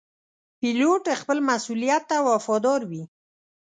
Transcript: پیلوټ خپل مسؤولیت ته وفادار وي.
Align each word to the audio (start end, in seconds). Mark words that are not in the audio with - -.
پیلوټ 0.59 1.03
خپل 1.21 1.37
مسؤولیت 1.49 2.03
ته 2.09 2.17
وفادار 2.29 2.81
وي. 2.89 3.03